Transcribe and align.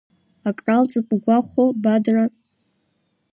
Акралҵп, 0.49 1.07
угәахәо, 1.15 1.65
Бадра? 1.81 2.25